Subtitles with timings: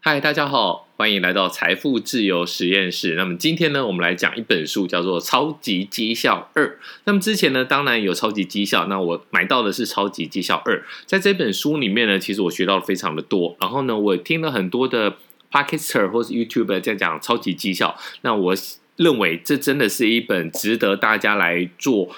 [0.00, 3.14] 嗨，大家好，欢迎来到财富自由实验室。
[3.14, 6.66] 那么今天呢，我们来讲一本书，叫做《超级绩效二》。
[7.04, 10.84] 那么之前呢，当然有超级绩效，那我买到的是超级绩效二。
[11.04, 13.56] 在这本书里面呢，其实我学到的非常的多。
[13.60, 15.16] 然后呢，我听了很多的
[15.50, 17.98] Podcaster 或是 YouTuber 在讲超级绩效。
[18.22, 18.54] 那我
[18.94, 22.08] 认为这真的是一本值得大家来做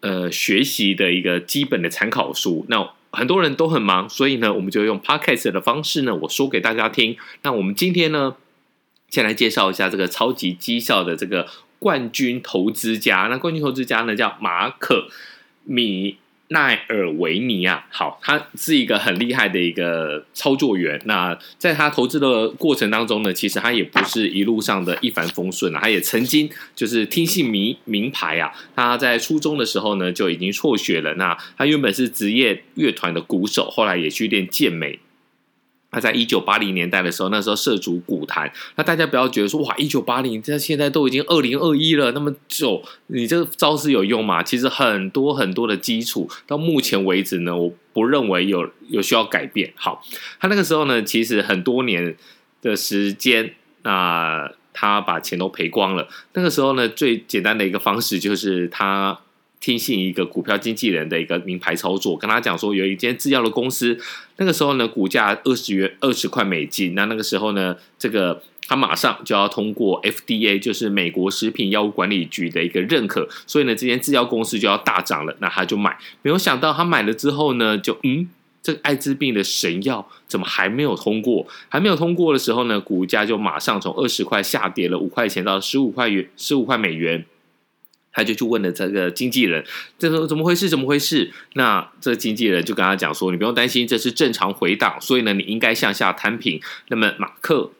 [0.00, 2.66] 呃学习的一个基本的参考书。
[2.68, 7.16] 那很多人都很忙，所以呢，我们就用 podcast 的方式呢，我说给大家听。
[7.42, 8.36] 那我们今天呢，
[9.08, 13.28] 先来介绍一下这个超级绩效的这个冠军投资家。
[13.30, 15.08] 那冠军投资家呢，叫马可
[15.64, 16.18] 米。
[16.48, 20.98] 奈尔维尼亚，好，他是一个很厉害的一个操作员。
[21.04, 28.50] 那在他投资的过程当中呢，其实他也不是一路上的一帆风顺啊，他也曾经就是听信名名牌啊。
[28.74, 31.14] 他在初中的时候呢，就已经辍学了。
[31.14, 34.98] 那他原本是职业乐团的鼓手，后来也去练健美。
[35.90, 38.52] 他在一九八零年代的时候，那时候涉足股坛。
[38.76, 44.42] 那大家不要觉得说哇，一九八零，这现在都已经二零二一了，那么久，你这个招式有用吗？
[44.42, 49.72] 其实很多很多的基础，到目前为止呢，我不认为有有需要改变。
[49.76, 50.04] 好，
[50.38, 52.16] 他那个时候呢，其实很多年
[52.60, 56.08] 的时间，那、他把钱都赔光了。
[56.34, 59.20] 那个时候呢，最简单的一个方式就是他。
[59.60, 63.98] 听信一个股票经纪人的一个名牌操作，跟他讲说有一间制药的公司，
[64.36, 78.28] 那个时候呢，股价二十元二十块美金，那那个时候呢，这个他马上就要通过 FDA，就是美国食品药物管理局的一个认可，所以呢，这间制药公司就要大涨了，那他就买，没有想到他买了之后呢，就嗯，
[78.62, 81.46] 这个艾滋病的神药怎么还没有通过？
[81.68, 87.24] 还没有通过的时候呢，股价就马上从二十块下跌了五块钱到十五块元，十五块美元。
[88.18, 89.64] 他就去问了这个经纪人，
[89.96, 90.68] 这说怎么回事？
[90.68, 91.30] 怎么回事？
[91.52, 96.60] 那这经纪人就跟他讲说：“你不用担心，这是正常回档，所以呢，你应该向下摊平。”
[96.90, 97.70] 那么马克，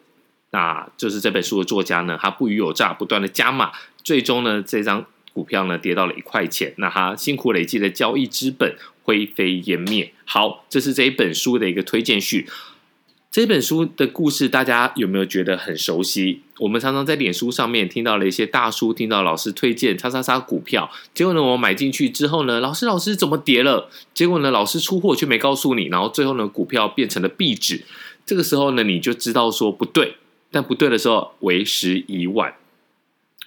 [0.52, 3.72] 那就是这本书的作家呢，他不虞有诈，不断的加码，
[4.04, 10.12] 最终呢，这张股票呢跌到了一块钱，那他辛苦累积的交易资本灰飞烟灭。
[10.24, 12.46] 好，这是这一本书的一个推荐序。
[13.30, 16.40] 这本书的故事，大家有没有觉得很熟悉？
[16.60, 23.90] 我们常常在脸书上面听到了一些大叔，听到老师推荐叉叉叉股票，结果呢，我买进去之后呢，老师老师怎么跌了？
[24.14, 27.84] 结果呢，老师出货却没告诉你，然后最后呢，股票变成了壁纸。
[28.24, 30.14] 这个时候呢，你就知道说不对，
[30.50, 32.54] 但不对的时候为时已晚。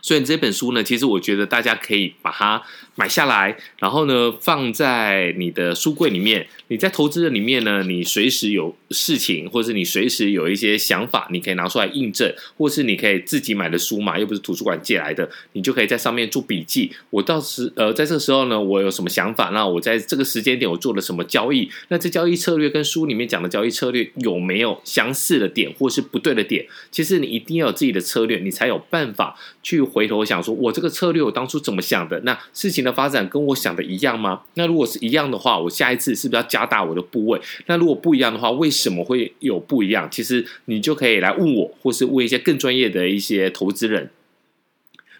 [0.01, 2.61] 所以这本书呢，其实我觉得大家可以把它
[2.95, 6.47] 买下来，然后呢，放在你的书柜里面。
[6.67, 16.91] 你在投资的里面呢，你随时有事情，或是你随时有一些想法，你可以拿出来印证，或是你可以自己买的书嘛，又不是图书馆借来的，你就可以在上面做笔记。
[17.09, 19.49] 我到时呃，在这个时候呢，我有什么想法？
[19.49, 21.69] 那我在这个时间点我做了什么交易？
[21.89, 26.65] 那这交易策略跟书里面讲的交易策略有没有相似的点，或是不对的点？
[26.89, 32.19] 其实你一定要有自己的策略，你才有办法去回头想说，我这个策略我当初怎么想的？
[32.21, 34.41] 那事情的发展跟我想的一样吗？
[34.53, 37.39] 那如果是一样的话，我下一次是不是要加大我的部位？
[37.65, 40.07] 那如果不一样的话，为什么会有不一样？
[40.09, 44.09] 其实你就可以来问我，或是问一些更专业的一些投资人。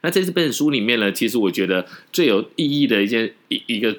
[0.03, 3.95] 那在这本书里面呢，其实我觉得最有意义的一件一一个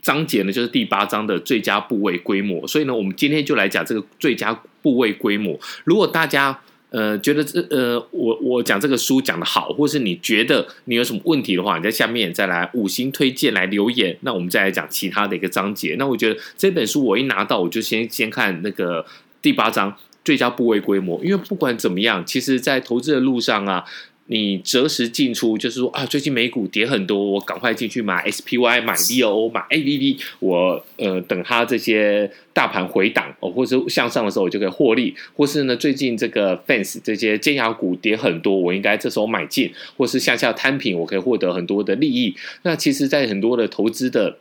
[0.00, 2.66] 章节呢，就是第八章的最佳部位规模。
[2.66, 5.60] 所以呢，我们今天就来讲这个最佳部位规模。
[5.84, 6.58] 如果大家
[6.92, 15.96] 呃，觉得这呃，我我讲这个书讲的好，或是你觉得你有什么问题的话，你在下面再来五星推荐来留言，那我们再来讲其他的一个章节。
[15.98, 19.04] 那我觉得这本书我一拿到，我就先先看那个
[19.40, 23.84] 第八章最佳部位规模，因为不管怎么样，其实在投资的路上啊。
[24.26, 35.14] 你择时进出，就是说啊，最近美股跌很多，我赶快进去买 SPY、买 VOO、买 AVV，我呃等它这些大盘回档哦，或者向上的时候，我就可以获利。
[35.36, 42.34] 或是呢，最近这个 Fans 这些尖牙股跌很多，我应该这时候买进，或是向下摊平，我可以获得很多的利益。
[42.62, 44.38] 那其实，在很多的投资的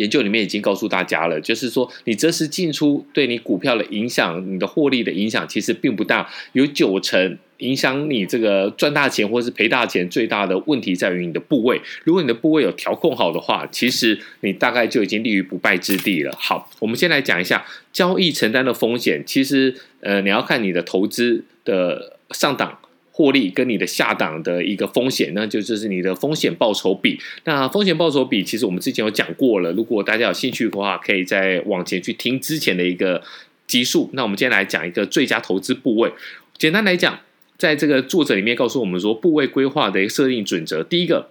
[0.00, 7.38] 研究里面已经告诉大家了，就是说你择时进出对你股票的影响，你的获利的影响其实并不大，有九成。
[7.60, 11.78] 影响你这个赚大钱或是赔大钱最大的问题在于你的部位。
[12.04, 16.34] 如果你的部位有调控好的话，其实你大概就已经立于不败之地了。
[16.38, 17.62] 好，我们先来讲一下
[17.92, 19.22] 交易承担的风险。
[19.26, 22.78] 其实，呃，你要看你的投资的上档
[23.20, 27.18] 获利跟你的下档的一个风险，那就就是你的风险报酬比。
[27.44, 29.70] 那风险报酬比，其实我们之前有讲过了。
[29.72, 33.22] 如果大家有兴趣的话，可以再往前去听之前的一个
[33.66, 34.08] 集数。
[34.14, 36.10] 那我们今天来讲一个最佳投资部位。
[36.56, 37.20] 简单来讲。
[37.60, 41.28] 在这个作者里面告诉我们说，部位规划的一个设定准则，第一个，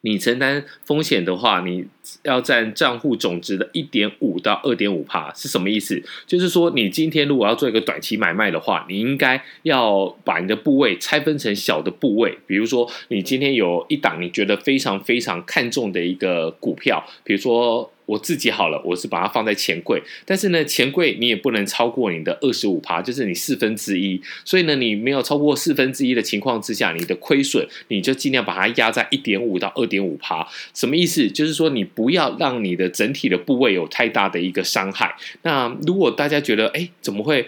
[0.00, 1.84] 你承担风险的话，你
[2.22, 6.02] 要占账户总值的一点五到二点五趴，是什么意思？
[6.26, 12.38] 就是说，你今天如果要做一个短期买卖的话，你应该要把你的部位拆分成小的部位。
[12.46, 17.90] 比如说，你今天有一档你觉得非常非常看重的一个股票，比如说。
[18.04, 24.20] 我自己好了，我是把它放在钱柜，但是呢，钱柜你也不能超过你的二十五趴，就是你四分之一。
[24.44, 30.46] 所以呢，你没有超过四分之一的情况之下，你的亏损你就尽量把它压在一点五到二点五趴。
[30.74, 31.30] 什么意思？
[31.30, 35.14] 就是说你不不要让你的整体的部位有太大的一个伤害。
[35.42, 37.46] 那如果大家觉得，哎，怎么会？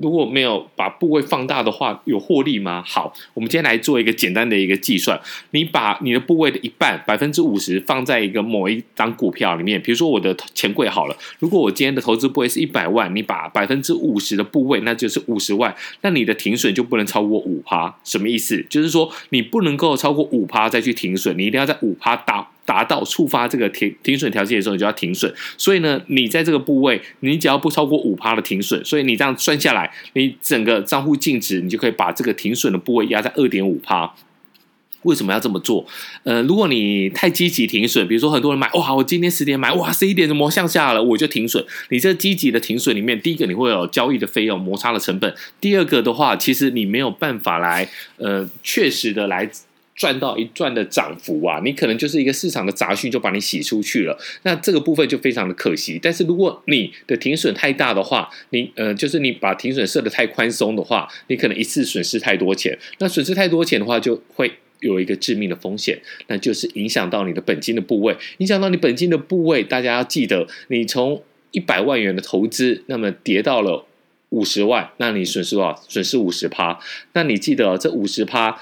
[0.00, 2.82] 如果没有把部位放大的话，有获利吗？
[2.86, 5.20] 好，我们今天来做一个简单的一个计算。
[5.50, 11.16] 你把你的部位的一半，百分之五十放在一个某一张股票里面，比如说我的钱柜好了。
[11.38, 17.94] 如果我今天的投资部位是一百万，你把百分之五十的部位，那就是五十万，那你的停损就不能超过五趴。
[18.02, 18.64] 什么意思？
[18.70, 22.48] 就是说你不能够超过五趴再去停损，你一定要在五趴打。
[22.64, 25.32] 达到触发这个停停损条件的时候，你就要停损。
[25.58, 34.14] 所以呢，你在这个部位，你只要不超过五趴的停损，所以你这样算下来，你整个账户净值，你就可以把这个停损的部位压在二点五趴。
[35.02, 35.84] 为什么要这么做？
[36.22, 41.64] 呃，如果你太积极停损，比如说很多人买，哇，我今天十点买，哇，十一点怎么向下了，我就停损。
[41.88, 45.28] 你这积极的停损里面，第一个你会有交易的费用、摩擦的成本；
[45.60, 47.88] 第二个的话，其实你没有办法来，
[48.18, 49.50] 呃，确实的来。
[49.94, 56.00] 赚到一赚的涨幅啊，你可能就是一个市场的杂讯就把你洗出去了，那这个部分就非常的可惜。
[56.02, 62.76] 但是如果你的停损太大的话，你呃就是你把停损设得太宽松的话，你可能一次损失太多钱。
[62.98, 64.50] 那损失太多钱的话，就会
[64.80, 68.16] 有一个致命的风险，那就是影响到你的本金的部位。
[68.38, 73.84] 影响到你本金的部位，大家要记得，你从一百万元的投资，那么跌到了
[74.30, 75.82] 五十万，那你损失多少？
[75.86, 76.80] 损失五十趴。
[77.12, 78.58] 那你记得这五十趴。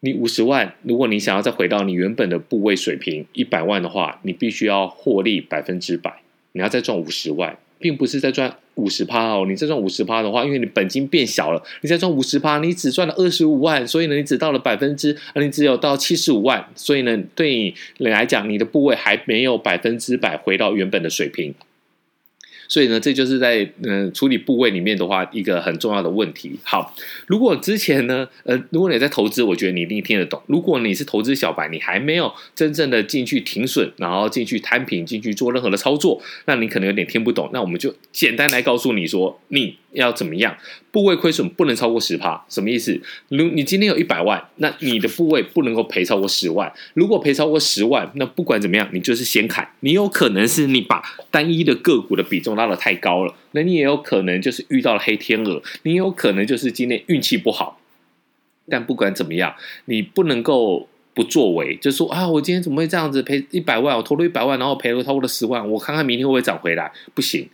[0.00, 6.20] 你五十万，如果你想要再回到你原本的部位水平一百万的话，你必须要获利百分之百，
[6.52, 9.46] 你要再赚五十万，并不是在赚五十趴哦。
[9.48, 21.54] 你再赚五十趴的话，因为你本金变小了，你再赚五十趴，你只赚了二十五万，所以呢，你只到了百分之，你只有到七十五万，所以呢，对你来讲，你的部位还没有百分之百回到原本的水平。
[22.68, 26.58] 所以呢，这就是在嗯、处理部位里面的话，一个很重要的问题。
[26.62, 26.94] 好，
[27.26, 30.42] 如果之前呢，呃，如果你在投资，我觉得你一定听得懂。
[30.46, 37.50] 如果你是投资小白，你还没有真正的进去停损，然后进去摊平，进去做任何的操作，那你可能有点听不懂。
[37.52, 40.56] 那我们就简单来告诉你说，你要怎么样？
[40.90, 42.98] 部位亏损不能超过十趴，什么意思？
[43.28, 46.72] 如你今天有一百万，那你的部位不能够赔超过十万。
[46.94, 49.68] 如果赔超过十万，那不管怎么样，你就是先砍。
[49.80, 57.80] 你有可能是你把单一的个股的比重拉的太高了，那你也有可能就是遇到了黑天鹅，你有可能就是今天运气不好。
[58.68, 59.54] 但不管怎么样，
[59.84, 63.96] 你不能够不作为，就说啊，我今天怎么会这样子赔一百万？
[63.96, 66.90] 我投了一百万，然后赔了超过了十万，我看看明天会不会涨回来？
[67.14, 67.48] 不行。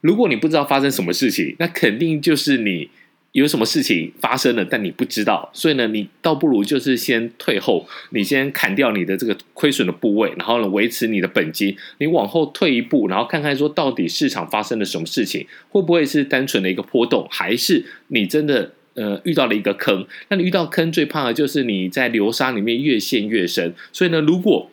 [0.00, 2.88] 如果你不知道发生什么事情，那肯定就是你
[3.34, 5.50] 有什么事情发生了，但你不知道。
[5.52, 11.76] 所以呢，你倒不如就是先退后，你先砍掉你的这个亏损的部位，然后呢，维持你的本金。
[11.98, 20.06] 你往后退一步，然后看看说到底市场发生了什么事情，会不会是单纯的一个波动，还是你真的呃遇到了一个坑？
[20.28, 23.74] 那你遇到坑最怕的就是你在流沙里面越陷越深。
[23.92, 24.70] 所以呢，如果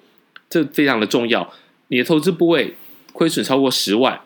[0.48, 1.52] 这非常的重要，
[1.88, 2.76] 你的投资部位
[3.12, 4.22] 亏损超过十万。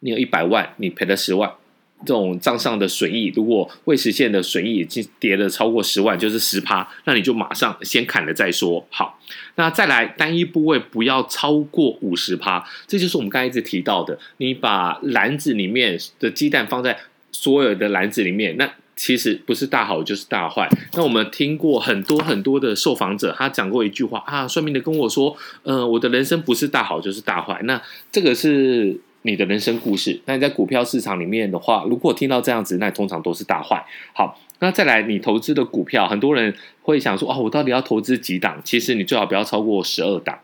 [0.00, 1.52] 你有一百万，你赔了十万，
[2.04, 8.84] 这种账上的损益，如果未实现的损益已经跌了超过十万，就是十趴，那你就马上先砍了再说。
[8.90, 9.18] 好，
[9.54, 16.98] 那再来单一部位不要超过五十趴，这就是我们刚才一直提到的，你把篮子里面的鸡蛋放在
[17.30, 20.68] 所有的篮子里面，那其实不是大好就是大坏。
[20.94, 27.60] 那我们听过很多很多的受访者，他讲过一句话啊，算命的跟我说，呃，我的人生不是大好就是大坏。
[27.64, 27.80] 那
[28.10, 29.00] 这个是。
[29.22, 33.84] 你的人生故事，那你在股票市场里面的话，如果听到这样子，那通常都是大坏。
[34.12, 38.60] 好，那再来，你投资的股票，很多人会想说，哦，我到底要投资几档？
[38.64, 40.38] 其实你最好不要超过十二档。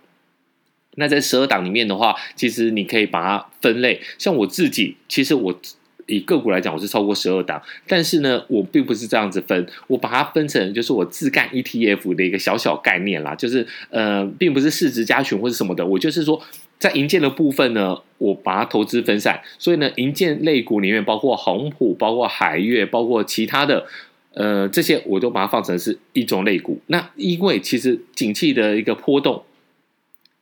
[0.94, 4.00] 那在十二档里面的话，其实你可以把它分类。
[4.18, 5.60] 像我自己，其实我
[6.08, 16.42] 以个股来讲，我是超过十二档，但是呢，我并不是这样子分，我把它分成就是我自干 ETF 的一个小小概念啦，就是呃，并不是市值加权或者什么的，我就是说。
[16.78, 23.84] 在银建的部分呢，我把它投资分散，所以呢，银建类股里面包括宏普、包括海月、包括其他的，
[24.34, 26.80] 呃，这些我都把它放成是一种类股。
[26.86, 29.42] 那因为其实景气的一个波动，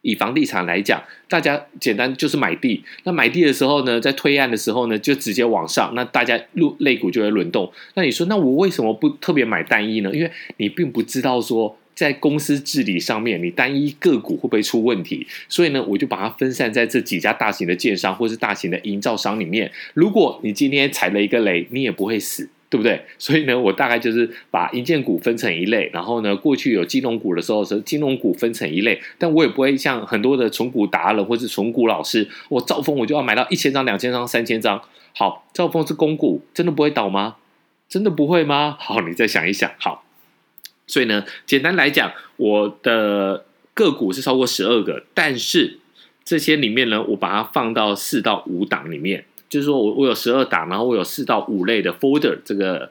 [0.06, 2.82] 以房地产来讲，大家简单就是买地。
[3.04, 7.70] 那买地的时候呢，在推案的时候呢，就直接往上，那大家入类股就会轮动。
[7.94, 10.10] 那你说，那我为什么不特别买单一呢？
[10.14, 11.76] 因为你并不知道说。
[11.96, 15.26] 在公司治理上面，你单一个股会不会出问题？
[15.48, 19.72] 所以呢，我就把它分散在这几家大型的建商或是大型的营造商里面。
[19.94, 22.50] 如果你今天踩了一个雷，你也不会死。
[22.68, 23.04] 对不对？
[23.18, 34.82] 所以呢，我大概就是把银建股分成一类，然后呢，过去有金融股的时候是金融股分成一类，但我也不会像很多的存股达人或是存股老师，我兆丰我就要买到一千张、两千张、三千张。
[35.14, 37.36] 好，兆丰是公股，真的不会倒吗？
[37.88, 38.76] 真的不会吗？
[38.80, 39.70] 好，你再想一想。
[39.78, 40.04] 好，
[40.86, 45.78] 所以呢，简单来讲，我的个股是超过十二个，但是
[46.24, 49.24] 这些里面呢，我把它放到四到五档里面。
[49.48, 52.90] 就是说我我有十二档，然后我有四到五类的 folder 这个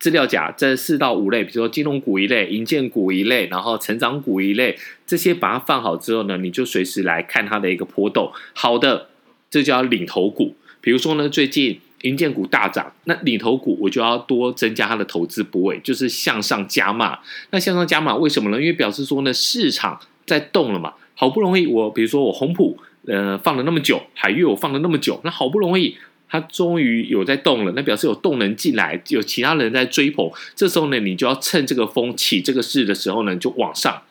[0.00, 8.32] 资料夹，这四到五类，比如说金融股一类、银建股一类，然后成长股一类，这些把它放好之后呢，你就随时来看它的一个波动。
[8.52, 9.08] 好的，
[9.48, 10.56] 这叫领头股。
[10.80, 17.20] 比如说呢，最近银建股大涨，那领头股我就要多增加它的投资部位，就是向上加码。
[17.50, 18.58] 那向上加码为什么呢？
[18.58, 22.76] 因为表示说呢，市场在动了嘛，好不容易我比如说我红普。
[23.06, 25.96] 呃，放了那么久，海月我放了那么久，那好不容易
[26.28, 30.30] 它终于有在动了，那表示有动能进来，有其他人在追捧。
[30.54, 34.02] 这时候呢，你就要趁这个风起这个势的时候呢，就往上。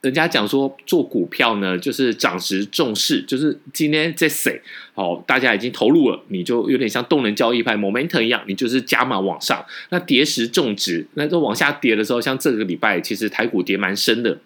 [0.00, 4.62] 人家讲说做股票呢，就是涨时重势，就是今天在谁
[4.94, 9.62] 哦，大家已经投入了，你就有点像动能交易派 momentum 一样，你就是加码往上。
[9.90, 14.38] 那跌时重质，那就往下跌的时候，像这个礼拜其实台股跌蛮深的，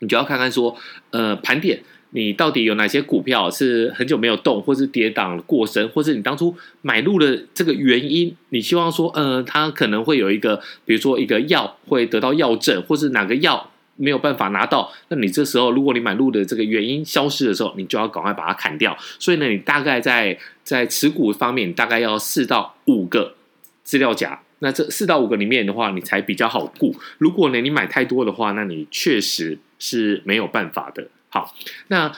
[0.00, 0.76] 你就要看看说，
[1.10, 1.82] 呃，盘点。
[2.14, 8.36] 你到底有哪些股票是很久没有动，或是跌档过深，或是你当初买入的这个原因？
[8.50, 18.94] 你希望说，呃，它可能会有一个，比如说一个药会得到药证，或是哪个药没有办法拿到，那你这时候如果你买入的这个原因消失的时候，你就要赶快把它砍掉。
[19.18, 23.34] 所以呢，你大概在在持股方面，大概要四到五个
[23.84, 24.38] 资料夹。
[24.58, 26.94] 那这四到五个里面的话，你才比较好顾。
[27.16, 31.08] 如果呢你买太多的话，那你确实是没有办法的。
[31.32, 31.54] 好，
[31.88, 32.12] 那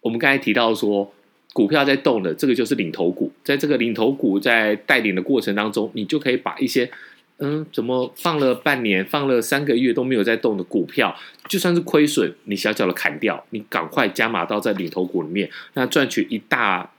[0.00, 1.14] 我们刚才提到说，
[1.52, 3.30] 股票在动的，这个就是领头股。
[3.44, 6.90] 在这个领头股在带领的过程当中，你就可以把一些
[7.38, 11.16] 嗯，怎么放了半年、放了三个月都没有在动的股票，
[11.48, 16.90] 就算是亏损，你小小的砍掉，你赶快加码到在领头股里面，那赚取一大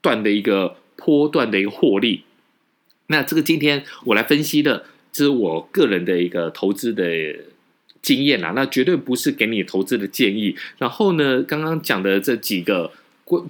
[0.00, 2.24] 段的一个波段的一个获利。
[3.08, 7.04] 那这个今天我来分析的，这是我个人的一个投资的。
[8.04, 10.54] 经验啊，那绝对不是给你投资的建议。
[10.76, 12.92] 然后呢，刚刚讲的这几个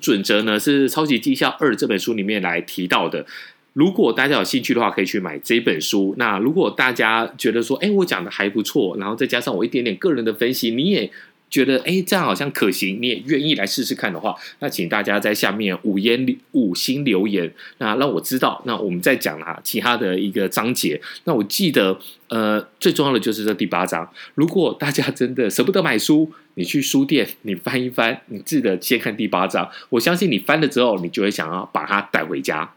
[0.00, 3.26] 准则呢，是《超级绩效二》这本书里面来提到的。
[3.72, 6.14] 如果大家有兴趣的话，可以去买这本书。
[6.16, 11.10] 那如果大家觉得说，哎，我讲的还不错，然后再加上我一点点个人的分析，你也。
[11.54, 18.60] 觉得哎，这样好像可行，你也愿意来试试看的话，那请大家在下面五言五星留言，那让我知道。
[18.66, 21.00] 那我们再讲啊，其他的一个章节。
[21.22, 21.96] 那我记得，
[22.26, 24.10] 呃，最重要的就是这第八章。
[24.34, 29.70] 如果大家真的舍不得买书，你去书店，你翻一翻，你记得先看第八章。
[29.90, 32.74] 我相信你翻了之后，你就会想要把它带回家。